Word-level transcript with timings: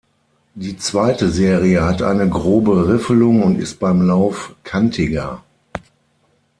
Die 0.55 0.77
zweite 0.77 1.29
Serie 1.29 1.83
hat 1.83 2.01
eine 2.01 2.27
grobe 2.27 2.87
Riffelung 2.91 3.43
und 3.43 3.59
ist 3.59 3.79
beim 3.79 4.01
Lauf 4.01 4.55
"kantiger". 4.63 5.43